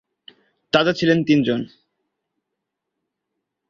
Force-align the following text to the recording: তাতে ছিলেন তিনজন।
তাতে 0.73 0.91
ছিলেন 0.93 1.19
তিনজন। 1.23 1.61